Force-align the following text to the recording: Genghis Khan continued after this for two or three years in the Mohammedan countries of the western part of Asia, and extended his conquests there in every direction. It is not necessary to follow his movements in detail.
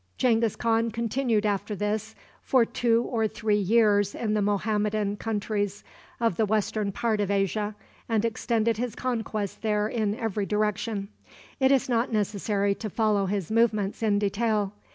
Genghis 0.17 0.55
Khan 0.55 0.89
continued 0.89 1.45
after 1.45 1.75
this 1.75 2.15
for 2.41 2.65
two 2.65 3.03
or 3.03 3.27
three 3.27 3.59
years 3.59 4.15
in 4.15 4.33
the 4.33 4.41
Mohammedan 4.41 5.15
countries 5.15 5.83
of 6.19 6.37
the 6.37 6.45
western 6.47 6.91
part 6.91 7.19
of 7.21 7.29
Asia, 7.29 7.75
and 8.09 8.25
extended 8.25 8.77
his 8.77 8.95
conquests 8.95 9.57
there 9.57 9.87
in 9.87 10.15
every 10.15 10.47
direction. 10.47 11.09
It 11.59 11.71
is 11.71 11.87
not 11.87 12.11
necessary 12.11 12.73
to 12.73 12.89
follow 12.89 13.27
his 13.27 13.51
movements 13.51 14.01
in 14.01 14.17
detail. 14.17 14.73